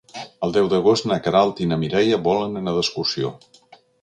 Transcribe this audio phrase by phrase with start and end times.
[0.45, 3.33] El deu d'agost na Queralt i na Mireia volen anar d'excursió.